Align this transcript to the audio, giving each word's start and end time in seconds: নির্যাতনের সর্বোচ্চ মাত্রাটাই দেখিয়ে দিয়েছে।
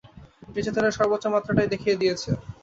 নির্যাতনের 0.53 0.95
সর্বোচ্চ 0.97 1.25
মাত্রাটাই 1.27 1.71
দেখিয়ে 1.73 1.99
দিয়েছে। 2.01 2.29